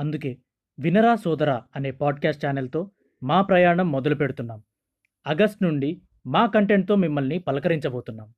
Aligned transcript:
అందుకే 0.00 0.38
వినరా 0.78 1.16
సోదరా 1.16 1.62
అనే 1.76 1.90
పాడ్కాస్ట్ 1.90 2.46
ఛానల్తో 2.46 2.90
మా 3.22 3.42
ప్రయాణం 3.42 3.92
మొదలు 3.92 4.14
పెడుతున్నాం 4.14 4.62
ఆగస్ట్ 5.26 5.62
నుండి 5.62 6.02
మా 6.26 6.46
కంటెంట్తో 6.46 6.94
మిమ్మల్ని 6.96 7.38
పలకరించబోతున్నాం. 7.38 8.28